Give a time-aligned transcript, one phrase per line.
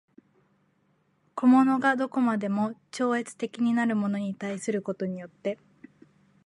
[1.35, 5.59] 個物が何処までも超越的なるものに対することによって